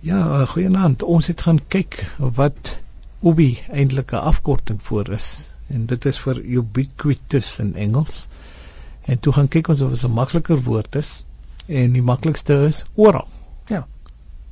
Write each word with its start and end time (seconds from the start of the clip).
Ja, 0.00 0.44
goeienaand. 0.48 1.02
Ons 1.02 1.26
het 1.28 1.42
gaan 1.44 1.58
kyk 1.68 1.98
wat 2.16 2.78
UBI 3.20 3.58
eintlik 3.68 4.12
'n 4.12 4.22
afkorting 4.30 4.82
voor 4.82 5.08
is 5.12 5.26
en 5.68 5.86
dit 5.86 6.04
is 6.04 6.18
vir 6.18 6.40
ubiquitous 6.40 7.58
in 7.58 7.74
Engels. 7.74 8.26
En 9.04 9.20
toe 9.20 9.32
gaan 9.32 9.48
kyk 9.48 9.68
ons 9.68 9.80
of 9.80 9.90
dit 9.90 10.04
'n 10.04 10.12
makliker 10.12 10.62
woord 10.62 10.94
is 10.94 11.24
en 11.66 11.92
die 11.92 12.02
maklikste 12.02 12.54
is 12.66 12.82
oral. 12.94 13.28
Ja. 13.66 13.86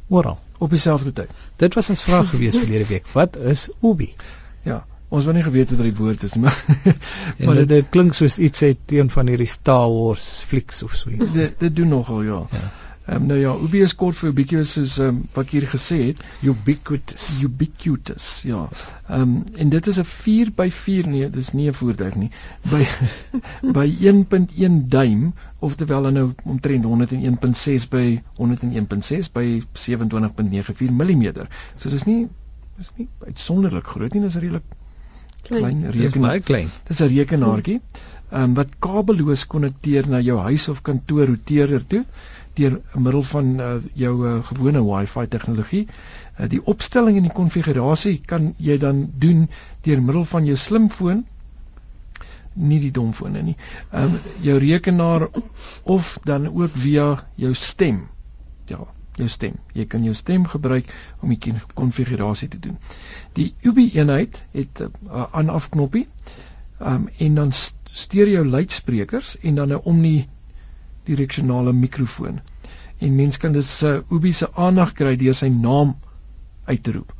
Oral 0.08 0.38
op 0.58 0.70
dieselfde 0.70 1.12
tyd. 1.12 1.30
Dit 1.56 1.74
was 1.74 1.90
ons 1.90 2.02
vraag 2.02 2.30
gewees 2.30 2.58
verlede 2.58 2.86
week. 2.86 3.08
Wat 3.08 3.36
is 3.36 3.68
UBI? 3.82 4.14
Ja. 4.62 4.84
Ons 5.08 5.24
wou 5.24 5.34
nie 5.34 5.42
geweet 5.42 5.70
wat 5.70 5.78
die 5.78 5.96
woord 5.96 6.22
is 6.22 6.36
maar 6.36 6.64
maar 7.44 7.54
dit, 7.54 7.68
dit 7.68 7.88
klink 7.88 8.14
soos 8.14 8.38
iets 8.38 8.62
uit 8.62 8.92
een 8.92 9.10
van 9.10 9.26
hierdie 9.26 9.48
Star 9.48 9.88
Wars 9.88 10.42
flieks 10.44 10.82
of 10.82 10.94
so 10.94 11.10
iets. 11.10 11.32
Dit 11.32 11.58
dit 11.58 11.76
doen 11.76 11.88
nogal 11.88 12.22
ja. 12.22 12.46
ja. 12.50 12.70
Um, 13.08 13.24
nou 13.26 13.38
ja, 13.40 13.54
ubi 13.56 13.80
is 13.80 13.94
kort 13.96 14.18
vir 14.20 14.34
ubiquitous 14.34 14.74
soos 14.76 14.98
um, 15.00 15.22
wat 15.32 15.46
ek 15.46 15.52
hier 15.56 15.66
gesê 15.72 15.96
het, 16.10 16.18
ubiquitous. 16.44 17.28
Ubiquitous, 17.46 18.26
ja. 18.44 18.66
Ehm 19.08 19.22
um, 19.22 19.30
en 19.56 19.70
dit 19.72 19.86
is 19.92 19.98
'n 20.02 20.04
4 20.04 20.50
by 20.58 20.66
4 20.78 21.08
nee, 21.08 21.30
dis 21.32 21.52
nie 21.56 21.68
'n 21.70 21.78
voertuig 21.78 22.18
nie. 22.20 22.28
By 22.68 22.82
by 23.78 23.86
1.1 24.10 24.76
duim, 24.92 25.32
oftewel 25.58 26.10
nou 26.10 26.26
omtrent 26.44 26.84
101.6 26.84 27.88
by 27.88 28.20
101.6 28.36 29.32
by 29.32 29.46
27.94 29.72 30.92
mm. 30.92 31.48
So 31.76 31.88
dis 31.88 32.04
nie 32.04 32.28
dis 32.76 32.92
nie 32.96 33.08
uitsonderlik 33.24 33.86
groot 33.86 34.12
nie, 34.12 34.22
dis 34.22 34.36
redelik 34.36 34.76
klein 35.48 35.90
rekenaar. 35.90 36.40
klein. 36.44 36.68
Dis 36.84 37.00
'n 37.00 37.08
rekenaartjie. 37.16 37.80
Ehm 38.30 38.42
um, 38.42 38.54
wat 38.54 38.76
kabelloos 38.78 39.46
konnekteer 39.46 40.08
na 40.08 40.20
jou 40.20 40.36
huis 40.38 40.68
of 40.68 40.82
kantoor 40.82 41.26
roteerder 41.26 41.86
toe 41.86 42.04
deur 42.58 42.80
middel 42.94 43.22
van 43.22 43.50
uh, 43.60 43.72
jou 43.94 44.14
uh, 44.26 44.36
gewone 44.50 44.82
Wi-Fi 44.84 45.26
tegnologie. 45.30 45.86
Uh, 45.86 46.48
die 46.50 46.60
opstelling 46.74 47.16
en 47.16 47.26
die 47.28 47.34
konfigurasie 47.40 48.18
kan 48.26 48.52
jy 48.58 48.78
dan 48.78 49.06
doen 49.14 49.48
deur 49.86 50.02
middel 50.02 50.24
van 50.34 50.46
jou 50.48 50.56
slimfoon 50.56 51.24
nie 52.58 52.78
die 52.82 52.92
domfone 52.94 53.42
nie. 53.42 53.56
Ehm 53.90 54.14
um, 54.14 54.20
jou 54.42 54.58
rekenaar 54.58 55.28
of 55.82 56.18
dan 56.24 56.48
ook 56.48 56.76
via 56.76 57.08
jou 57.34 57.54
stem. 57.54 58.00
Ja, 58.66 58.80
jou 59.18 59.28
stem. 59.28 59.58
Jy 59.74 59.86
kan 59.86 60.04
jou 60.04 60.14
stem 60.14 60.46
gebruik 60.46 60.90
om 61.20 61.34
die 61.34 61.54
konfigurasie 61.74 62.48
te 62.48 62.58
doen. 62.58 62.78
Die 63.38 63.54
UBI 63.62 63.90
eenheid 63.94 64.42
het 64.52 64.82
'n 64.82 64.92
uh, 65.06 65.26
aan-af 65.30 65.68
knoppie. 65.68 66.08
Ehm 66.78 66.94
um, 66.94 67.08
en 67.18 67.34
dan 67.34 67.52
stereo 67.92 68.44
luidsprekers 68.44 69.38
en 69.38 69.54
dan 69.54 69.68
'n 69.72 69.80
omni 69.84 70.28
direksionale 71.08 71.72
mikrofoon. 71.72 72.40
En 72.98 73.14
mens 73.14 73.36
kan 73.38 73.52
dus 73.52 73.82
uh, 73.82 73.98
Ubi 74.10 74.32
se 74.32 74.48
aandag 74.54 74.92
kry 74.98 75.16
deur 75.16 75.36
sy 75.38 75.48
naam 75.52 75.94
uit 76.68 76.82
te 76.82 76.96
roep. 76.96 77.12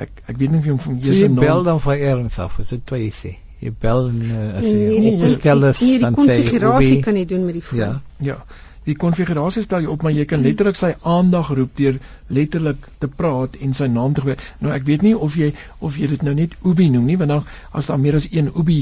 Ek 0.00 0.22
ek 0.26 0.36
weet 0.40 0.50
nie 0.50 0.58
of 0.58 0.66
jy 0.66 0.74
hom 0.74 0.82
van 0.86 0.98
eers 0.98 1.20
so 1.20 1.28
naam 1.28 1.44
bel 1.44 1.62
dan 1.68 1.84
vir 1.84 2.08
Erns 2.12 2.40
af, 2.42 2.58
is 2.62 2.72
dit 2.74 2.94
wat 2.94 3.04
jy 3.04 3.12
sê? 3.14 3.36
Jy 3.60 3.70
bel 3.84 4.08
en 4.08 4.24
uh, 4.24 4.40
as 4.58 4.70
jy 4.70 4.78
nee, 4.80 5.04
nee, 5.04 5.20
opstel 5.20 5.68
is 5.68 5.84
nee, 5.84 6.00
dan 6.02 6.18
sê 6.18 6.40
jy 6.40 6.58
Ubi 6.64 6.98
kan 7.04 7.20
jy 7.20 7.28
doen 7.34 7.46
met 7.46 7.58
die 7.58 7.64
foon. 7.64 7.80
Ja. 7.80 7.92
Ja. 8.30 8.40
Die 8.88 8.96
konfigurasie 8.96 9.62
stel 9.62 9.84
jy 9.84 9.90
op, 9.92 10.02
maar 10.02 10.14
jy 10.16 10.24
kan 10.26 10.40
letterlik 10.42 10.78
sy 10.80 10.94
aandag 11.06 11.50
roep 11.54 11.76
deur 11.78 11.98
letterlik 12.32 12.88
te 12.98 13.10
praat 13.12 13.58
en 13.60 13.76
sy 13.76 13.90
naam 13.92 14.16
te 14.16 14.24
gebruik. 14.24 14.42
Nou 14.64 14.72
ek 14.74 14.88
weet 14.88 15.04
nie 15.06 15.12
of 15.14 15.36
jy 15.38 15.52
of 15.84 15.98
jy 16.00 16.08
dit 16.14 16.24
nou 16.26 16.34
net 16.38 16.56
Ubi 16.64 16.88
noem 16.90 17.06
nie, 17.12 17.18
want 17.20 17.34
dan 17.36 17.44
as 17.76 17.92
daar 17.92 18.00
meer 18.00 18.16
as 18.18 18.30
een 18.32 18.48
Ubi 18.54 18.80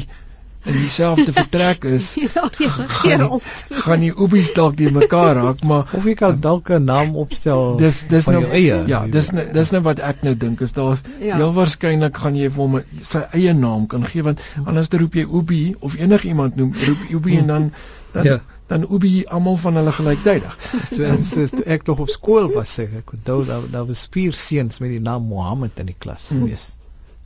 in 0.69 0.77
dieselfde 0.77 1.33
vertrek 1.33 1.85
is. 1.89 2.11
gaan, 3.01 3.41
gaan 3.71 4.05
die 4.05 4.13
oepies 4.13 4.53
dalk 4.57 4.77
die 4.79 4.91
mekaar 4.93 5.35
raak, 5.39 5.63
maar 5.69 5.89
of 5.97 6.07
jy 6.09 6.15
kan 6.19 6.39
dalk 6.45 6.71
'n 6.71 6.85
naam 6.85 7.17
opstel. 7.17 7.77
Dis 7.81 8.05
dis 8.09 8.29
nou 8.31 8.45
eie. 8.45 8.83
Ja, 8.91 9.05
dis 9.07 9.31
nou 9.37 9.47
dis 9.53 9.73
nou 9.75 9.83
wat 9.87 10.03
ek 10.05 10.23
nou 10.27 10.35
dink 10.37 10.61
is 10.65 10.75
daar's 10.77 11.05
ja. 11.21 11.37
heel 11.37 11.53
waarskynlik 11.57 12.17
gaan 12.17 12.37
jy 12.37 12.51
vir 12.51 12.65
hom 12.65 12.81
sy 13.03 13.25
eie 13.33 13.55
naam 13.55 13.87
kan 13.87 14.07
gee 14.07 14.23
want 14.27 14.43
anders 14.65 14.93
roep 14.93 15.15
jy 15.15 15.27
oepie 15.27 15.77
of 15.81 15.97
enigiemand 15.99 16.57
noem 16.57 16.73
roep 16.73 17.09
oepie 17.19 17.39
en 17.43 17.47
dan 17.47 17.71
dan 18.13 18.25
ja. 18.25 18.41
dan 18.67 18.87
oepie 18.91 19.29
almal 19.29 19.57
van 19.57 19.81
hulle 19.81 19.93
gelyktydig. 19.93 20.59
So 20.91 21.15
so 21.23 21.47
toe 21.47 21.65
ek 21.65 21.87
nog 21.87 22.05
op 22.07 22.13
skool 22.13 22.51
was 22.55 22.75
sê 22.79 22.89
ek 23.01 23.15
onthou 23.17 23.45
daar 23.47 23.71
daar 23.73 23.87
was 23.87 24.07
vier 24.11 24.33
seuns 24.33 24.83
met 24.85 24.93
die 24.97 25.05
naam 25.05 25.29
Mohammed 25.29 25.79
in 25.79 25.93
die 25.93 25.99
klas 25.99 26.29
hmm. 26.29 26.45
gewees. 26.45 26.75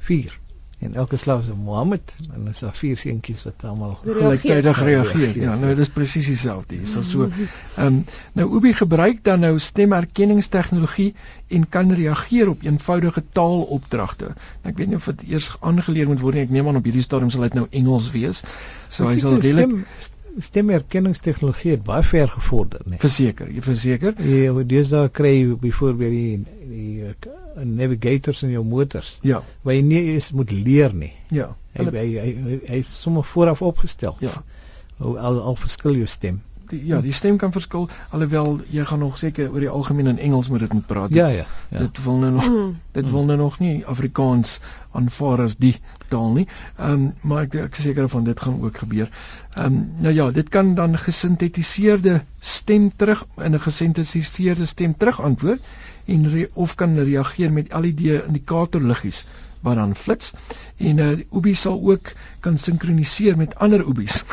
Vier 0.03 0.42
en 0.83 0.95
elke 0.95 1.17
slaaf 1.17 1.41
is 1.41 1.51
Mohammed 1.57 2.15
en 2.35 2.47
is 2.51 2.59
daar 2.65 2.75
vier 2.75 2.97
seentjies 2.97 3.43
wat 3.47 3.65
almal 3.65 3.95
gelyktydig 4.03 4.81
reageer. 4.83 5.37
Ja, 5.39 5.55
nou 5.55 5.71
dit 5.71 5.83
is 5.85 5.91
presies 5.95 6.27
dieselfde 6.27 6.81
hier. 6.81 6.87
So 6.91 7.29
ehm 7.29 7.87
um, 7.87 8.01
nou 8.39 8.49
Ubi 8.57 8.73
gebruik 8.77 9.23
dan 9.25 9.45
nou 9.47 9.59
stemherkenningstegnologie 9.59 11.13
en 11.49 11.69
kan 11.69 11.93
reageer 11.95 12.49
op 12.49 12.63
eenvoudige 12.63 13.23
taalopdragte. 13.33 14.33
Nou, 14.35 14.73
ek 14.75 14.81
weet 14.81 14.93
nie 14.95 14.99
of 14.99 15.11
dit 15.13 15.29
eers 15.35 15.53
aangeleer 15.61 16.11
moet 16.11 16.25
word 16.25 16.41
nie. 16.41 16.49
Ek 16.49 16.57
neem 16.57 16.69
aan 16.69 16.81
op 16.83 16.91
hierdie 16.91 17.05
stadium 17.07 17.31
sal 17.31 17.47
dit 17.47 17.61
nou 17.61 17.69
Engels 17.71 18.11
wees. 18.17 18.43
So 18.89 19.07
hy 19.09 19.19
sal 19.23 19.39
redelik 19.39 19.79
stemherkenningstegnologie 20.39 21.75
het 21.75 21.83
baie 21.85 22.03
ver 22.03 22.29
gevorder, 22.29 22.81
nee. 22.87 22.99
Verseker, 23.03 23.51
jy 23.53 23.63
verseker. 23.65 24.15
Dis 24.69 24.93
daar 24.93 25.11
kry 25.11 25.33
jy 25.35 25.57
byvoorbeeld 25.61 26.13
die 26.13 26.45
die 26.73 27.67
navigators 27.69 28.43
in 28.47 28.55
jou 28.55 28.63
motors. 28.65 29.19
Ja. 29.27 29.43
Waar 29.63 29.77
jy 29.77 29.83
nie 29.85 30.03
eens 30.15 30.31
moet 30.33 30.51
leer 30.51 30.95
nie. 30.97 31.13
Ja. 31.29 31.51
Hy 31.77 31.85
hy 31.91 32.07
hy, 32.07 32.31
hy, 32.47 32.61
hy 32.69 32.81
is 32.81 32.93
sommer 33.03 33.27
vooraf 33.29 33.61
opgestel. 33.63 34.17
Ja. 34.25 34.39
Al, 35.03 35.41
al 35.41 35.57
verskil 35.59 35.99
jou 36.01 36.09
stem 36.09 36.41
die, 36.73 36.81
ja, 36.89 37.01
die 37.05 37.13
stem 37.17 37.37
kan 37.41 37.53
verskil 37.53 37.89
alhoewel 38.17 38.61
jy 38.73 38.85
gaan 38.89 39.03
nog 39.05 39.19
seker 39.21 39.51
oor 39.53 39.65
die 39.65 39.71
algemeen 39.71 40.11
in 40.15 40.21
Engels 40.29 40.49
moet 40.53 40.65
dit 40.65 40.73
moet 40.73 40.87
praat. 40.89 41.13
Ja, 41.15 41.29
ja, 41.29 41.45
ja. 41.69 41.85
Dit 41.85 42.01
wil 42.05 42.17
nou 42.23 42.33
nog 42.39 42.49
mm. 42.49 42.73
dit 42.97 43.11
wil 43.11 43.29
nou 43.29 43.39
nog 43.41 43.59
nie 43.61 43.75
Afrikaans 43.87 44.59
aanvaar 44.97 45.45
as 45.47 45.57
die 45.61 45.75
taal 46.09 46.33
nie. 46.39 46.47
Ehm 46.79 46.93
um, 46.93 47.07
maar 47.21 47.47
ek 47.47 47.59
ek 47.67 47.79
seker 47.81 48.09
van 48.13 48.25
dit 48.29 48.41
gaan 48.41 48.59
ook 48.65 48.83
gebeur. 48.85 49.13
Ehm 49.55 49.67
um, 49.67 49.79
nou 50.07 50.15
ja, 50.15 50.31
dit 50.31 50.49
kan 50.49 50.75
dan 50.75 50.99
gesintetiseerde 50.99 52.23
stem 52.41 52.91
terug 52.97 53.27
in 53.37 53.55
'n 53.55 53.65
gesintetiseerde 53.69 54.67
stem 54.67 54.97
terug 54.97 55.21
antwoord 55.21 55.73
en 56.05 56.29
re, 56.31 56.51
of 56.53 56.75
kan 56.75 56.99
reageer 56.99 57.53
met 57.53 57.73
LED 57.73 58.01
indikatorliggies 58.01 59.27
wat 59.63 59.75
dan 59.79 59.95
flits 59.95 60.33
en 60.77 60.99
uh, 60.99 61.19
Ubi 61.31 61.55
sal 61.55 61.79
ook 61.83 62.13
kan 62.41 62.59
sinkroniseer 62.59 63.37
met 63.37 63.55
ander 63.55 63.85
Ubis. 63.87 64.25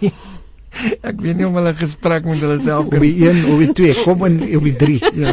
Ek 1.08 1.20
weet 1.22 1.38
nie 1.38 1.46
of 1.46 1.56
hulle 1.56 1.72
gesprek 1.78 2.26
met 2.28 2.42
hulle 2.44 2.58
self 2.60 2.90
op 2.90 3.02
die 3.02 3.14
1 3.28 3.44
of 3.52 3.62
die 3.62 3.72
2, 3.80 3.94
kom 4.04 4.24
in 4.28 4.40
op 4.58 4.68
die 4.68 4.76
3. 4.76 4.98
Ja. 5.26 5.32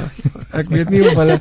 Ek 0.53 0.69
weet 0.71 0.91
nie 0.93 1.01
of 1.03 1.17
hulle 1.17 1.39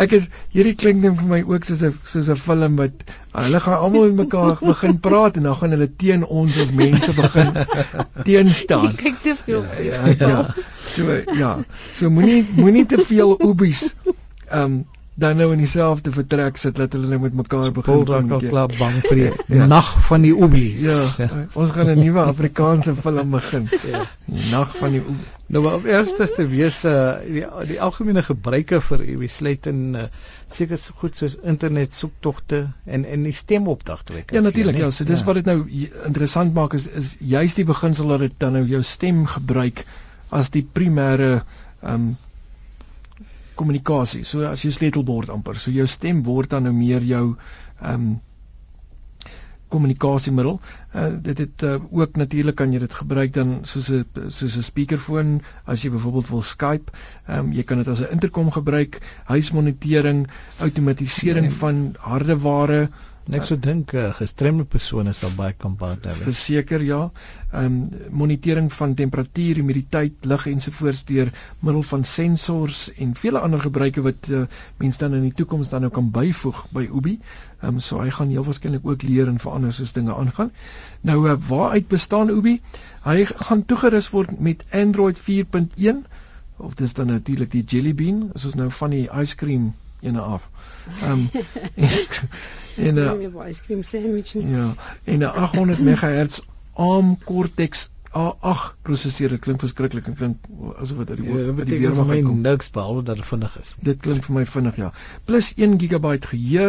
ek 0.00 0.14
is 0.16 0.28
hierdie 0.54 0.74
klink 0.78 1.02
net 1.04 1.18
vir 1.20 1.28
my 1.30 1.40
ook 1.46 1.66
soos 1.68 1.82
'n 1.84 1.92
soos 2.08 2.30
'n 2.32 2.40
film 2.40 2.78
wat 2.80 3.04
hulle 3.34 3.60
gaan 3.60 3.78
almal 3.86 4.08
met 4.08 4.24
mekaar 4.24 4.56
begin 4.60 4.98
praat 5.06 5.36
en 5.36 5.46
dan 5.48 5.58
gaan 5.60 5.76
hulle 5.76 5.90
teen 6.02 6.24
ons 6.24 6.58
as 6.58 6.72
mense 6.72 7.12
begin 7.14 7.52
teenstaan. 8.26 8.94
Kyk 8.96 9.20
te 9.22 9.36
veel. 9.44 9.64
Ja, 9.82 10.06
ja, 10.06 10.28
ja. 10.28 10.40
So 10.80 11.20
ja. 11.38 11.52
So 11.92 12.10
moenie 12.10 12.42
moenie 12.56 12.86
te 12.86 12.98
veel 12.98 13.36
oebies 13.40 13.94
ehm 14.50 14.62
um, 14.64 14.84
dan 15.14 15.36
nou 15.38 15.52
in 15.54 15.60
dieselfde 15.62 16.10
vertrek 16.10 16.56
sit 16.58 16.74
dat 16.74 16.92
hulle 16.96 17.06
nou 17.06 17.20
met 17.22 17.34
mekaar 17.38 17.70
begin 17.74 18.02
raak 18.08 18.32
al 18.34 18.40
klaar 18.50 18.72
bang 18.78 18.96
vir 19.04 19.20
die 19.20 19.28
ja. 19.58 19.66
nag 19.70 19.90
van 20.08 20.24
die 20.26 20.32
oebi. 20.34 20.64
Ja, 20.82 20.96
ja. 21.22 21.28
Ons 21.60 21.70
gaan 21.76 21.90
'n 21.92 22.02
nuwe 22.02 22.24
Afrikaanse 22.24 22.94
film 22.98 23.30
begin. 23.30 23.68
Ja. 23.86 24.02
Nag 24.50 24.74
van 24.76 24.96
die 24.96 25.02
oebi. 25.04 25.30
Nou 25.46 25.62
maar 25.64 25.74
op 25.74 25.84
eerste 25.84 26.26
te 26.34 26.46
wees 26.48 26.84
uh, 26.84 27.14
die 27.26 27.44
die 27.68 27.80
algemene 27.80 28.22
gebruike 28.26 28.80
vir 28.80 29.04
ubi 29.14 29.28
sluit 29.28 29.66
in 29.70 29.94
uh, 29.94 30.08
seker 30.48 30.78
so 30.78 30.98
goed 30.98 31.16
soos 31.16 31.36
internet 31.42 31.94
soektogte 31.94 32.64
en 32.84 33.04
en 33.04 33.22
die 33.22 33.32
stemopdragte. 33.32 34.24
Ja 34.32 34.40
natuurlik 34.40 34.76
ja, 34.82 34.90
so 34.90 35.04
dis 35.04 35.18
ja. 35.18 35.24
wat 35.24 35.34
dit 35.34 35.44
nou 35.44 35.68
interessant 36.06 36.54
maak 36.54 36.74
is 36.74 36.88
is 36.88 37.14
juist 37.20 37.56
die 37.56 37.68
beginsel 37.70 38.08
dat 38.08 38.26
dit 38.26 38.34
dan 38.38 38.52
nou 38.58 38.66
jou 38.66 38.82
stem 38.82 39.26
gebruik 39.26 39.86
as 40.30 40.50
die 40.50 40.66
primêre 40.72 41.44
ehm 41.84 41.94
um, 41.94 42.16
kommunikasie. 43.54 44.24
So 44.24 44.44
as 44.48 44.62
jy 44.64 44.70
sleutelbord 44.74 45.32
amper, 45.34 45.58
so 45.58 45.74
jou 45.74 45.86
stem 45.86 46.22
word 46.26 46.50
dan 46.54 46.68
nou 46.68 46.72
meer 46.76 47.02
jou 47.02 47.26
ehm 47.80 47.94
um, 47.94 48.14
kommunikasiemiddel. 49.74 50.60
Uh, 50.94 51.06
dit 51.22 51.38
het 51.38 51.62
uh, 51.66 51.76
ook 51.90 52.16
natuurlik 52.20 52.54
kan 52.60 52.72
jy 52.72 52.78
dit 52.82 52.94
gebruik 52.94 53.32
dan 53.34 53.54
soos 53.66 53.88
'n 53.90 54.30
soos 54.30 54.56
'n 54.56 54.62
speakerfoon 54.62 55.40
as 55.64 55.82
jy 55.82 55.90
byvoorbeeld 55.90 56.28
wil 56.30 56.42
Skype. 56.42 56.92
Ehm 57.26 57.38
um, 57.38 57.52
jy 57.52 57.62
kan 57.62 57.82
dit 57.82 57.88
as 57.88 58.00
'n 58.00 58.12
interkom 58.12 58.50
gebruik, 58.50 59.00
huismonitering, 59.24 60.26
outomatisering 60.58 61.48
nee. 61.48 61.58
van 61.58 61.96
hardeware, 61.98 62.88
Net 63.32 63.46
so 63.48 63.56
dink 63.56 63.92
'n 63.94 63.96
uh, 63.96 64.14
gestremde 64.14 64.64
persoon 64.72 65.06
is 65.08 65.22
al 65.24 65.30
baie 65.36 65.54
kan 65.56 65.76
baat 65.80 66.02
hê. 66.04 66.12
Verseker 66.24 66.82
ja. 66.84 66.98
Ehm 67.52 67.64
um, 67.64 67.76
monitering 68.20 68.72
van 68.72 68.94
temperatuur, 68.94 69.60
humiditeit, 69.62 70.26
lig 70.32 70.46
ensovoorts 70.50 71.04
deur 71.08 71.30
middel 71.60 71.82
van 71.90 72.04
sensors 72.04 72.80
en 73.06 73.14
vele 73.14 73.40
ander 73.40 73.62
gebruike 73.64 74.04
wat 74.04 74.28
uh, 74.28 74.42
mense 74.82 75.00
dan 75.00 75.14
in 75.14 75.22
die 75.24 75.32
toekoms 75.38 75.72
dan 75.72 75.86
nou 75.86 75.90
kan 75.90 76.10
byvoeg 76.10 76.60
by 76.76 76.84
Ubi. 76.84 77.14
Ehm 77.62 77.70
um, 77.72 77.80
so 77.80 78.00
hy 78.02 78.10
gaan 78.10 78.34
heel 78.34 78.44
waarskynlik 78.44 78.84
ook 78.84 79.06
leer 79.08 79.32
en 79.32 79.40
verander 79.46 79.72
soos 79.72 79.96
dinge 79.96 80.14
aangaan. 80.14 80.52
Nou 81.00 81.16
uh, 81.28 81.38
waaruit 81.48 81.88
bestaan 81.88 82.28
Ubi? 82.28 82.60
Hy 83.08 83.24
gaan 83.24 83.64
toegerus 83.64 84.10
word 84.10 84.36
met 84.40 84.64
Android 84.70 85.16
4.1 85.30 86.04
of 86.56 86.74
dis 86.74 86.92
dan 86.94 87.06
natuurlik 87.06 87.50
die 87.50 87.64
jelly 87.64 87.94
bean, 87.94 88.30
as 88.34 88.44
ons 88.44 88.60
nou 88.60 88.68
van 88.70 88.90
die 88.90 89.08
ice 89.08 89.36
cream 89.36 89.72
ene 90.04 90.20
af. 90.20 90.48
Ehm 91.02 91.12
um, 91.12 91.28
en 92.76 92.94
'n 93.00 93.48
ice 93.48 93.62
cream 93.64 93.82
sandwich. 93.82 94.34
Nie. 94.34 94.56
Ja, 94.56 94.74
en 95.04 95.18
'n 95.18 95.24
800 95.24 95.80
MHz 95.80 96.40
ARM 96.74 97.18
Cortex 97.24 97.90
A8 98.14 98.74
prosesseer 98.86 99.38
klink 99.42 99.62
verskriklik 99.64 100.06
en 100.06 100.14
klink 100.14 100.44
asof 100.78 101.00
dit 101.02 101.10
uit 101.10 101.18
die 101.18 101.32
ja, 101.34 101.64
die 101.70 101.78
weer 101.82 101.94
maar 101.98 102.22
niks 102.22 102.70
behalwe 102.70 103.02
dat 103.02 103.16
dit 103.16 103.26
vinnig 103.26 103.56
is. 103.60 103.72
Dit 103.82 104.04
klink 104.06 104.26
vir 104.26 104.36
my 104.36 104.44
vinnig 104.46 104.76
ja. 104.78 104.92
Plus 105.26 105.50
1 105.56 105.74
GB 105.82 106.12
geheue 106.28 106.68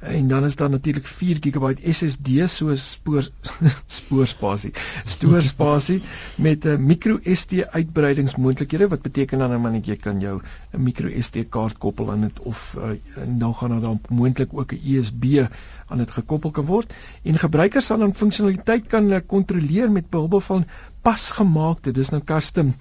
en 0.00 0.28
dan 0.28 0.44
is 0.44 0.56
daar 0.56 0.70
natuurlik 0.70 1.06
4 1.06 1.36
GB 1.40 1.92
SSD 1.92 2.28
so 2.48 2.74
spoor 2.74 3.28
spoorspasie. 3.98 4.72
Stoorspasie 5.04 6.02
met 6.36 6.64
'n 6.64 6.86
micro 6.86 7.18
SD 7.22 7.52
uitbreidingsmoontlikhede 7.70 8.88
wat 8.88 9.02
beteken 9.02 9.38
dan 9.38 9.50
nou 9.50 9.72
net 9.72 9.86
jy 9.86 9.96
kan 9.96 10.20
jou 10.20 10.40
'n 10.72 10.82
micro 10.82 11.20
SD 11.20 11.48
kaart 11.48 11.78
koppel 11.78 12.10
aan 12.10 12.20
dit 12.20 12.40
of 12.40 12.76
uh, 12.78 12.90
en 13.16 13.38
dan 13.38 13.54
gaan 13.54 13.70
daar 13.70 13.80
dan 13.80 14.00
moontlik 14.08 14.48
ook 14.52 14.72
'n 14.72 14.80
USB 14.82 15.46
aan 15.86 15.98
dit 15.98 16.10
gekoppel 16.10 16.50
kan 16.50 16.64
word. 16.64 16.92
En 17.22 17.38
gebruikers 17.38 17.86
sal 17.86 17.98
dan 17.98 18.14
funksionaliteit 18.14 18.86
kan 18.86 19.12
eh, 19.12 19.20
kontroleer 19.26 19.90
met 19.90 20.10
behulp 20.10 20.42
van 20.42 20.64
pasgemaakte 21.02 21.92
dis 21.92 22.08
nou 22.08 22.22
custom 22.24 22.74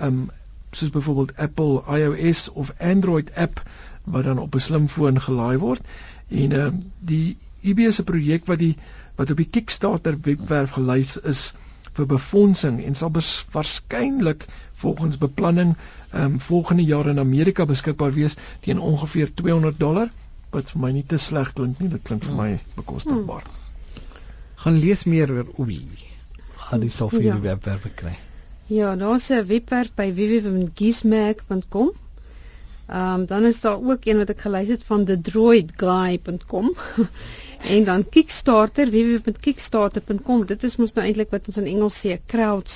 um, 0.00 0.30
soos 0.70 0.90
byvoorbeeld 0.90 1.36
Apple 1.36 1.82
iOS 1.98 2.48
of 2.48 2.72
Android 2.78 3.30
app 3.34 3.62
wat 4.04 4.24
dan 4.24 4.38
op 4.38 4.54
'n 4.54 4.66
slimfoon 4.68 5.20
gelaai 5.20 5.58
word 5.58 5.82
En 6.30 6.52
ehm 6.52 6.74
uh, 6.74 6.82
die 6.98 7.36
IB 7.60 7.90
se 7.92 8.02
projek 8.06 8.46
wat 8.46 8.58
die 8.58 8.76
wat 9.18 9.30
op 9.30 9.36
die 9.36 9.48
Kickstarter 9.50 10.16
webwerf 10.22 10.76
gelys 10.76 11.16
is 11.32 11.40
vir 11.98 12.06
befondsing 12.12 12.78
en 12.86 12.94
sal 12.94 13.10
waarskynlik 13.52 14.46
volgens 14.82 15.18
beplanning 15.18 15.74
ehm 15.74 16.24
um, 16.24 16.40
volgende 16.40 16.84
jaar 16.84 17.10
in 17.10 17.18
Amerika 17.18 17.66
beskikbaar 17.66 18.14
wees 18.14 18.36
teen 18.66 18.80
ongeveer 18.90 19.34
200 19.34 19.80
dollar 19.80 20.12
wat 20.54 20.70
vir 20.70 20.82
my 20.84 20.92
nie 20.98 21.06
te 21.06 21.18
sleg 21.18 21.52
klink 21.58 21.82
nie 21.82 21.90
dit 21.96 22.02
klink 22.02 22.24
vir 22.24 22.38
my 22.38 22.50
bekostigbaar. 22.76 23.42
Hmm. 23.42 24.06
Gaan 24.62 24.78
lees 24.78 25.04
meer 25.04 25.30
oor 25.32 25.50
Ubi. 25.58 25.82
Gaan 26.68 26.82
jy 26.86 26.90
sal 26.94 27.10
vir 27.10 27.26
ja. 27.26 27.34
die 27.34 27.48
webwerf 27.48 27.86
kry. 28.02 28.14
Ja, 28.66 28.94
daar's 28.96 29.30
'n 29.30 29.46
webwerf 29.46 29.94
by 29.94 30.12
www.gizmag.com 30.14 31.92
Ehm 32.90 33.20
um, 33.20 33.26
dan 33.26 33.44
is 33.44 33.60
daar 33.60 33.78
ook 33.78 34.04
een 34.04 34.18
wat 34.18 34.32
ek 34.34 34.40
gelys 34.46 34.68
het 34.68 34.84
van 34.84 35.04
thedroidguy.com 35.06 36.72
en 37.74 37.84
dan 37.84 38.08
Kickstarter 38.08 38.90
www.kickstarter.com. 38.90 40.46
Dit 40.46 40.66
is 40.66 40.76
mos 40.76 40.96
nou 40.96 41.06
eintlik 41.06 41.30
wat 41.30 41.46
ons 41.46 41.60
in 41.62 41.70
Engels 41.70 42.00
sê 42.06 42.18
crowd 42.26 42.72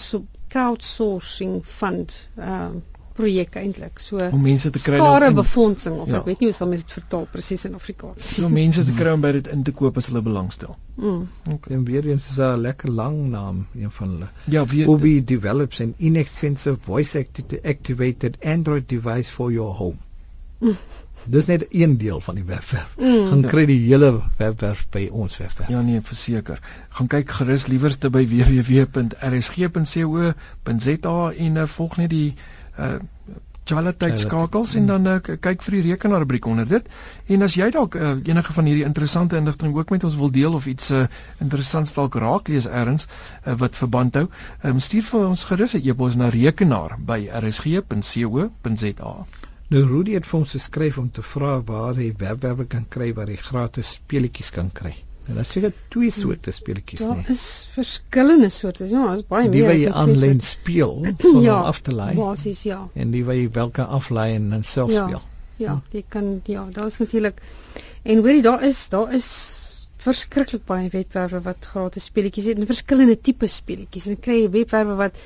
crowdsourcing 0.55 1.63
fund 1.67 2.19
ehm 2.39 2.77
um, 2.77 2.83
projek 3.15 3.57
eintlik. 3.61 4.01
So 4.03 4.19
om 4.19 4.43
mense 4.43 4.71
te 4.75 4.81
kry 4.83 4.99
skare 4.99 5.31
befondsing 5.35 5.99
of 6.03 6.11
ja. 6.11 6.21
ek 6.21 6.31
weet 6.31 6.43
nie 6.43 6.51
hoe 6.51 6.57
sal 6.59 6.71
mense 6.71 6.89
dit 6.89 6.97
vertaal 6.99 7.27
presies 7.31 7.67
in 7.69 7.77
Afrikaans. 7.79 8.31
So 8.39 8.51
mense 8.53 8.85
te 8.87 8.95
kry 8.97 9.15
om 9.15 9.25
by 9.25 9.35
dit 9.39 9.51
in 9.55 9.63
te 9.67 9.75
koop 9.77 10.01
as 10.01 10.11
hulle 10.11 10.25
belangstel. 10.27 10.75
Mm. 10.99 11.21
Okay. 11.57 11.77
En 11.77 11.85
weer 11.89 12.09
eens 12.11 12.31
is 12.31 12.39
'n 12.39 12.61
lekker 12.65 12.91
lang 12.91 13.31
naam 13.31 13.67
een 13.75 13.91
van 13.91 14.17
hulle. 14.17 14.29
Ja, 14.57 14.65
wie 14.67 14.89
Obi 14.89 15.25
develops 15.25 15.81
an 15.81 15.95
inexpensive 15.99 16.79
voice 16.81 17.27
activated 17.63 18.37
Android 18.43 18.89
device 18.89 19.31
for 19.33 19.53
your 19.53 19.75
home. 19.75 19.99
Dis 21.29 21.47
net 21.47 21.67
een 21.71 21.99
deel 21.99 22.21
van 22.21 22.35
die 22.35 22.45
webwerf. 22.45 22.97
Mm. 22.99 23.27
Gaan 23.27 23.43
kry 23.49 23.65
die 23.67 23.79
hele 23.87 24.23
webwerf 24.37 24.87
by 24.93 25.09
ons 25.13 25.37
webwerf. 25.41 25.69
Ja 25.73 25.81
nee, 25.81 26.01
verseker. 26.01 26.61
Gaan 26.89 27.07
kyk 27.07 27.31
gerus 27.31 27.67
liewerste 27.67 28.11
by 28.11 28.27
www.rsg.co.za 28.33 28.93
en 31.47 31.57
uh, 31.57 31.67
volg 31.77 31.97
net 31.97 32.11
die 32.11 32.35
uh 32.79 32.99
Jala 33.65 33.95
tyd 33.97 34.19
skakels 34.21 34.75
en 34.77 34.89
dan 34.91 35.07
uh, 35.09 35.21
kyk 35.25 35.63
vir 35.65 35.75
die 35.79 35.83
rekenaarbriek 35.87 36.47
onder 36.53 36.67
dit. 36.69 36.89
En 37.33 37.45
as 37.47 37.55
jy 37.57 37.71
dalk 37.73 37.95
uh, 37.97 38.11
enige 38.29 38.53
van 38.53 38.67
hierdie 38.69 38.85
interessante 38.85 39.39
inligting 39.41 39.73
ook 39.77 39.95
met 39.95 40.05
ons 40.05 40.19
wil 40.21 40.33
deel 40.35 40.59
of 40.59 40.67
iets 40.69 40.91
uh, 40.93 41.07
interessants 41.41 41.95
dalk 41.97 42.19
raak 42.21 42.51
lees 42.53 42.69
ergens 42.69 43.09
uh, 43.09 43.55
wat 43.63 43.81
verband 43.81 44.21
hou, 44.21 44.27
um, 44.69 44.83
stuur 44.85 45.09
vir 45.09 45.25
ons 45.31 45.47
gerus 45.53 45.77
'n 45.79 45.83
e-pos 45.89 46.21
na 46.21 46.29
rekenaar 46.35 46.99
by 47.01 47.19
rsg.co.za. 47.41 49.15
Nou 49.73 49.83
Rudy 49.89 50.19
het 50.19 50.29
vir 50.29 50.41
ons 50.43 50.55
geskryf 50.59 51.01
om 51.01 51.09
te 51.11 51.25
vra 51.25 51.57
waar 51.65 51.97
hy 51.97 52.13
webwerwe 52.21 52.69
kan 52.69 52.85
kry 52.85 53.15
waar 53.17 53.33
hy 53.33 53.41
gratis 53.49 53.97
speletjies 53.97 54.53
kan 54.53 54.69
kry. 54.69 54.93
En 55.25 55.39
daar 55.39 55.47
seker 55.49 55.73
twee 55.89 56.11
soorte 56.13 56.53
speletjies 56.53 57.01
nie. 57.01 57.09
Daar 57.09 57.31
is 57.33 57.45
verskillende 57.73 58.49
soorte. 58.53 58.89
Ja, 58.91 59.07
daar's 59.07 59.25
baie 59.29 59.49
die 59.49 59.63
meer. 59.63 59.71
Die 59.77 59.87
wat 59.87 59.95
jy 59.95 60.03
aanlyn 60.03 60.43
speel 60.45 60.99
sonder 61.25 61.47
ja, 61.47 61.61
af 61.71 61.81
te 61.87 61.95
laai. 61.97 62.13
Basies 62.19 62.63
ja. 62.69 62.83
En 62.93 63.15
die 63.15 63.25
wat 63.25 63.41
jy 63.41 63.49
wel 63.57 63.73
kan 63.79 63.89
aflaai 63.99 64.35
en 64.35 64.51
dan 64.53 64.67
self 64.69 64.93
ja, 64.93 65.07
speel. 65.07 65.23
Ja, 65.63 65.79
jy 65.95 66.05
kan 66.09 66.31
ja, 66.51 66.67
daar's 66.77 66.99
natuurlik 66.99 67.41
en 68.03 68.21
hoorie 68.21 68.43
daar 68.45 68.65
is 68.67 68.89
daar 68.93 69.15
is 69.15 69.29
verskriklik 70.05 70.67
baie 70.69 70.91
webwerwe 70.93 71.41
wat 71.47 71.69
gratis 71.73 72.11
speletjies 72.11 72.51
het 72.51 72.61
en 72.61 72.69
verskillende 72.69 73.17
tipe 73.17 73.49
speletjies. 73.49 74.11
En 74.13 74.21
kry 74.21 74.43
jy 74.43 74.51
webwerwe 74.59 74.99
wat 75.01 75.21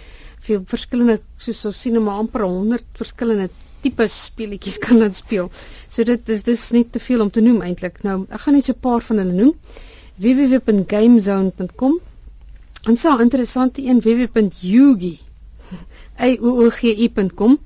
vir 0.46 0.62
verskillende 0.70 1.18
soos 1.42 1.64
ons 1.72 1.80
sien 1.82 1.98
maar 1.98 2.22
amper 2.22 2.46
100 2.46 2.86
verskillende 3.00 3.48
tipe 3.80 4.06
speletjies 4.06 4.78
kan 4.84 4.98
laat 4.98 5.14
speel. 5.14 5.50
So 5.88 6.04
dit 6.04 6.28
is 6.28 6.42
dis 6.42 6.70
net 6.76 6.92
te 6.92 7.00
veel 7.00 7.20
om 7.20 7.30
te 7.30 7.40
noem 7.40 7.62
eintlik. 7.62 8.02
Nou, 8.02 8.26
ek 8.28 8.40
gaan 8.40 8.54
net 8.54 8.64
so 8.64 8.72
'n 8.72 8.80
paar 8.80 9.02
van 9.10 9.18
hulle 9.22 9.32
noem. 9.32 9.54
www.gamezone.com. 10.18 12.00
En 12.88 12.96
so 12.96 13.16
'n 13.16 13.20
interessante 13.20 13.82
een 13.82 14.00
www.yugi. 14.00 15.18
ayugi.com. 16.16 17.58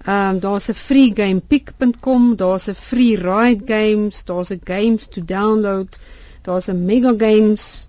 Ehm 0.00 0.34
um, 0.34 0.38
daar's 0.40 0.68
'n 0.68 0.74
free 0.74 1.12
game 1.14 1.40
pick.com, 1.40 2.36
daar's 2.36 2.68
'n 2.68 2.74
free 2.74 3.16
ride 3.16 3.62
games, 3.66 4.24
daar's 4.24 4.50
'n 4.50 4.60
games 4.64 5.06
to 5.08 5.24
download, 5.24 6.00
daar's 6.42 6.68
'n 6.70 6.84
mega 6.84 7.14
games, 7.18 7.88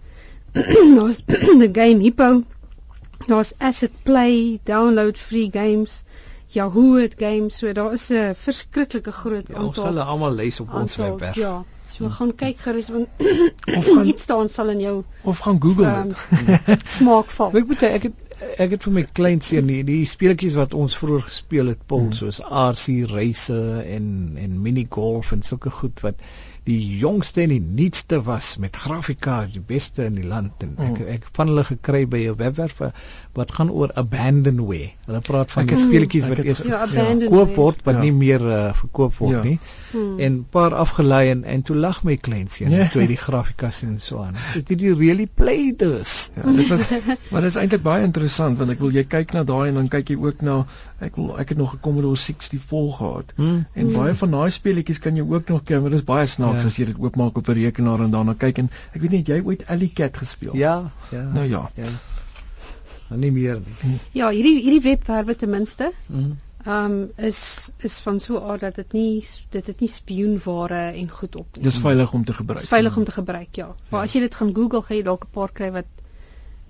daar's 0.98 1.22
'n 1.56 1.70
game 1.74 2.02
hippo, 2.04 2.44
daar's 3.28 3.54
asset 3.58 3.92
play, 4.04 4.60
download 4.64 5.18
free 5.18 5.50
games. 5.52 6.04
Yahoo 6.52 6.98
het 7.00 7.14
games, 7.18 7.58
so 7.58 7.72
daar 7.72 7.94
is 7.94 8.10
'n 8.10 8.34
verskriklike 8.36 9.12
groot 9.12 9.48
ja, 9.48 9.56
aantal. 9.56 9.84
Ons 9.84 9.94
hulle 9.94 10.04
almal 10.04 10.34
lees 10.34 10.60
op 10.60 10.74
ons 10.74 10.96
webwerf. 10.96 11.36
Ja, 11.36 11.64
so 11.88 12.10
gaan 12.10 12.36
kyk 12.36 12.60
gerus 12.60 12.90
of 12.90 13.08
gaan 13.86 14.06
iets 14.14 14.22
staan 14.22 14.50
sal 14.50 14.70
in 14.70 14.80
jou 14.80 15.04
of 15.22 15.38
gaan 15.38 15.62
Google 15.62 15.88
um, 15.88 16.12
smaak 16.98 17.32
val. 17.32 17.56
Ek 17.56 17.68
moet 17.68 17.84
sê 17.84 17.94
ek 17.96 18.10
het 18.10 18.31
ek 18.58 18.76
het 18.76 18.86
vir 18.88 18.94
my 18.94 19.04
klein 19.20 19.42
seun 19.46 19.68
die, 19.70 19.82
die 19.88 20.06
speletjies 20.10 20.58
wat 20.60 20.74
ons 20.78 20.98
vroeër 20.98 21.28
gespeel 21.28 21.74
het, 21.74 21.82
pol 21.88 22.08
hmm. 22.08 22.16
soos 22.18 22.42
RC 22.42 23.12
race 23.12 23.58
en 23.98 24.38
en 24.42 24.62
mini 24.62 24.88
golf 24.90 25.32
en 25.36 25.46
sulke 25.46 25.74
goed 25.82 26.02
wat 26.06 26.22
die 26.70 26.98
jongste 27.02 27.42
en 27.42 27.50
die 27.56 27.62
nuutste 27.62 28.20
was 28.22 28.54
met 28.62 28.76
grafika 28.78 29.40
die 29.50 29.64
beste 29.66 30.06
in 30.06 30.20
die 30.20 30.28
land 30.30 30.62
en 30.62 30.76
ek 30.78 31.00
mm. 31.00 31.08
ek 31.16 31.24
van 31.34 31.50
hulle 31.50 31.64
gekry 31.66 32.04
by 32.06 32.20
'n 32.30 32.36
webwerf 32.38 32.84
wat 33.34 33.54
gaan 33.56 33.72
oor 33.72 33.90
abandonware. 33.98 34.92
Hulle 35.08 35.22
praat 35.26 35.52
van 35.56 35.66
die 35.66 35.80
speletjies 35.80 36.28
wat 36.30 36.44
eers 36.44 36.62
ja, 36.68 36.84
gekoop 36.86 37.56
word 37.56 37.82
wat 37.88 37.98
ja. 37.98 38.02
nie 38.04 38.12
meer 38.14 38.46
uh, 38.46 38.60
verkoop 38.78 39.16
word 39.18 39.38
ja. 39.40 39.44
nie. 39.44 39.58
Hmm. 39.92 40.20
En 40.20 40.38
paar 40.46 40.76
afgelei 40.76 41.32
en 41.32 41.44
en 41.44 41.66
toe 41.66 41.76
lag 41.76 42.04
my 42.04 42.18
kleinseun 42.18 42.78
ja. 42.78 42.88
toe 42.94 43.02
hy 43.02 43.08
die 43.10 43.18
grafika 43.18 43.72
sien 43.72 43.96
en 43.96 44.00
so 44.00 44.22
aan. 44.22 44.38
So 44.54 44.62
did 44.62 44.86
you 44.86 44.94
really 44.94 45.26
play 45.26 45.74
this? 45.74 46.32
Ja, 46.36 46.46
dit 46.46 46.70
was 46.70 46.86
maar 47.32 47.42
dit 47.42 47.50
is 47.56 47.58
eintlik 47.58 47.82
baie 47.82 48.04
interessant 48.06 48.31
want 48.38 48.70
ek 48.70 48.80
wil 48.80 48.92
jy 48.92 49.04
kyk 49.04 49.34
na 49.34 49.44
daai 49.44 49.70
en 49.70 49.74
dan 49.74 49.88
kyk 49.88 50.10
jy 50.10 50.18
ook 50.18 50.42
na 50.42 50.66
ek 51.00 51.16
wil 51.16 51.40
ek 51.40 51.50
het 51.50 51.58
nog 51.58 51.74
'n 51.74 51.80
Commodore 51.80 52.18
64 52.18 52.98
gehad. 52.98 53.34
Hmm. 53.36 53.66
En 53.74 53.86
hmm. 53.86 53.94
baie 53.94 54.14
van 54.14 54.32
daai 54.32 54.52
speletjies 54.52 55.00
kan 55.00 55.16
jy 55.16 55.24
ook 55.24 55.50
nog 55.50 55.64
ken, 55.64 55.82
maar 55.82 55.90
dit 55.90 56.00
is 56.00 56.06
baie 56.06 56.26
snaaks 56.26 56.64
ja. 56.64 56.68
as 56.68 56.78
jy 56.78 56.86
dit 56.86 57.00
oopmaak 57.00 57.38
op 57.38 57.48
'n 57.48 57.54
rekenaar 57.54 58.00
en 58.00 58.12
daarna 58.12 58.34
kyk 58.34 58.58
en 58.58 58.70
ek 58.94 59.02
weet 59.02 59.12
nie 59.12 59.24
jy 59.26 59.42
ooit 59.44 59.68
Alley 59.68 59.92
Cat 59.94 60.18
gespeel. 60.18 60.56
Ja, 60.56 60.92
ja. 61.12 61.24
Nou 61.34 61.46
ja. 61.50 61.70
ja 61.76 61.90
en 63.12 63.20
nie 63.20 63.32
meer 63.32 63.60
nie. 63.84 64.00
Ja, 64.16 64.30
hierdie 64.32 64.58
hierdie 64.62 64.84
webwerwe 64.86 65.36
ten 65.36 65.50
minste. 65.50 65.92
Mhm. 66.08 66.40
Ehm 66.62 66.92
um, 66.92 66.98
is 67.18 67.72
is 67.82 68.00
van 68.06 68.20
so 68.20 68.38
'n 68.38 68.50
aard 68.52 68.62
dat 68.62 68.76
dit 68.76 68.92
nie 68.94 69.26
dit 69.50 69.68
het 69.68 69.80
nie 69.80 69.90
spioenware 69.90 70.82
en 70.94 71.10
goed 71.10 71.36
op 71.36 71.48
nie. 71.56 71.64
Dis 71.64 71.78
veilig 71.78 72.14
om 72.14 72.26
te 72.26 72.34
gebruik. 72.34 72.60
Dis 72.60 72.70
veilig 72.70 72.98
om 72.98 73.04
te 73.04 73.12
gebruik, 73.12 73.56
ja. 73.56 73.68
Maar 73.90 74.00
ja. 74.00 74.06
as 74.06 74.14
jy 74.14 74.20
dit 74.20 74.36
gaan 74.36 74.56
Google, 74.56 74.82
gaan 74.82 74.98
jy 74.98 75.04
dalk 75.04 75.26
'n 75.26 75.34
paar 75.34 75.52
kry 75.52 75.72
wat 75.72 75.86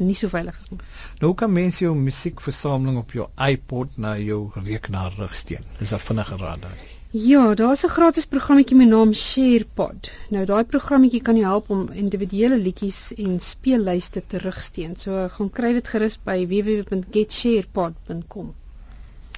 nie 0.05 0.15
so 0.15 0.27
veilig 0.27 0.57
is 0.59 0.69
nie. 0.71 0.79
Nou 1.19 1.33
kan 1.37 1.53
mense 1.53 1.83
jou 1.83 1.95
musiekversameling 1.95 2.97
op 3.01 3.11
jou 3.11 3.27
iPod 3.49 3.97
na 3.97 4.17
jou 4.17 4.51
rekenaar 4.55 5.13
rigsteen. 5.17 5.63
Dis 5.79 5.93
'n 5.93 5.99
vinnige 5.99 6.35
raad 6.35 6.61
daar. 6.61 6.77
Ja, 7.13 7.53
daar's 7.53 7.83
'n 7.83 7.89
gratis 7.89 8.25
programmetjie 8.25 8.77
met 8.77 8.87
naam 8.87 9.13
SharePod. 9.13 10.11
Nou 10.29 10.45
daai 10.45 10.63
programmetjie 10.63 11.21
kan 11.21 11.35
jou 11.35 11.47
help 11.47 11.69
om 11.69 11.89
individuele 11.91 12.57
liedjies 12.57 13.13
en 13.13 13.39
speellyste 13.39 14.23
te 14.27 14.37
rigsteen. 14.37 14.95
So 14.95 15.27
gaan 15.29 15.49
kry 15.49 15.73
dit 15.73 15.87
gerus 15.87 16.19
by 16.23 16.47
www.getsharepod.com. 16.47 18.53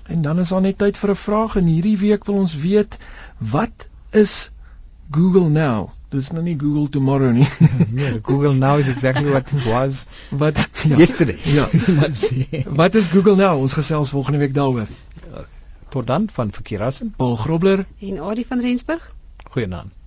En 0.04 0.22
dan 0.22 0.40
is 0.40 0.50
daar 0.50 0.62
net 0.62 0.78
tyd 0.78 0.98
vir 0.98 1.10
'n 1.10 1.16
vraag 1.16 1.56
en 1.56 1.66
hierdie 1.66 1.98
week 1.98 2.26
wil 2.26 2.36
ons 2.36 2.56
weet 2.56 2.98
wat 3.38 3.88
is 4.12 4.52
Google 5.12 5.50
Now? 5.50 5.90
Dis 6.14 6.30
nou 6.30 6.44
nie 6.46 6.54
Google 6.60 6.90
tomorrow 6.94 7.32
nie. 7.34 7.48
nee, 7.98 8.20
Google 8.22 8.54
Now 8.54 8.78
is 8.78 8.88
exactly 8.92 9.32
what 9.32 9.50
it 9.50 9.66
was 9.66 10.06
what 10.44 10.60
ja. 10.92 10.98
yesterday. 10.98 11.40
Ja, 11.44 11.66
wat 11.98 12.20
sê? 12.22 12.62
Wat 12.70 12.96
is 12.96 13.10
Google 13.16 13.36
Now? 13.40 13.58
Ons 13.62 13.74
gesels 13.74 14.14
volgende 14.14 14.44
week 14.46 14.54
daaroor. 14.54 14.88
Tot 15.90 16.08
dan 16.08 16.30
van 16.34 16.52
Verkeerassen. 16.52 17.14
Paul 17.18 17.36
Grobler 17.36 17.86
en 18.00 18.22
Adie 18.22 18.46
van 18.46 18.62
Rensburg. 18.62 19.12
Goeienaand. 19.50 20.03